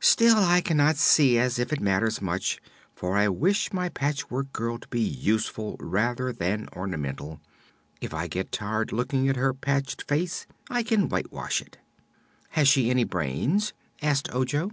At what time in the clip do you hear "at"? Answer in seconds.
9.30-9.36